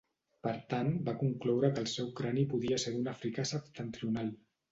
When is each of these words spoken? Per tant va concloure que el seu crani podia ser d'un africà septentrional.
Per 0.45 0.51
tant 0.69 0.87
va 1.09 1.13
concloure 1.23 1.69
que 1.75 1.83
el 1.83 1.91
seu 1.91 2.09
crani 2.21 2.47
podia 2.53 2.81
ser 2.87 2.93
d'un 2.95 3.13
africà 3.13 3.47
septentrional. 3.53 4.35